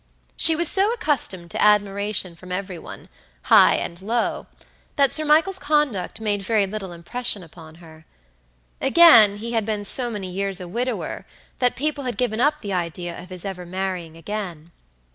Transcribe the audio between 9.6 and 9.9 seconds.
been